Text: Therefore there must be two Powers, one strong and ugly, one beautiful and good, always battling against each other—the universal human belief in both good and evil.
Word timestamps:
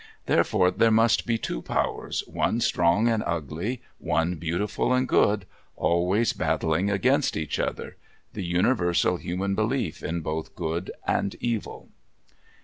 Therefore 0.25 0.71
there 0.71 0.89
must 0.89 1.27
be 1.27 1.37
two 1.37 1.61
Powers, 1.61 2.23
one 2.25 2.59
strong 2.59 3.07
and 3.07 3.21
ugly, 3.23 3.83
one 3.99 4.33
beautiful 4.33 4.93
and 4.93 5.07
good, 5.07 5.45
always 5.75 6.33
battling 6.33 6.89
against 6.89 7.37
each 7.37 7.59
other—the 7.59 8.43
universal 8.43 9.17
human 9.17 9.53
belief 9.53 10.01
in 10.01 10.21
both 10.21 10.55
good 10.55 10.89
and 11.05 11.35
evil. 11.39 11.89